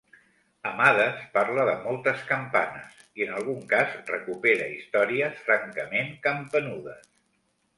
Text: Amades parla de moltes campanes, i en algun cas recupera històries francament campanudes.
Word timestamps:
Amades 0.67 1.19
parla 1.35 1.65
de 1.67 1.75
moltes 1.83 2.23
campanes, 2.31 3.03
i 3.21 3.27
en 3.27 3.35
algun 3.41 3.61
cas 3.75 3.93
recupera 4.15 4.71
històries 4.79 5.37
francament 5.51 6.11
campanudes. 6.29 7.07